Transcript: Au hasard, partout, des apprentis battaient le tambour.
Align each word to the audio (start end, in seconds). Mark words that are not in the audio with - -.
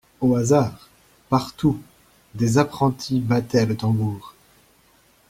Au 0.19 0.33
hasard, 0.33 0.89
partout, 1.29 1.79
des 2.33 2.57
apprentis 2.57 3.19
battaient 3.19 3.67
le 3.67 3.77
tambour. 3.77 4.33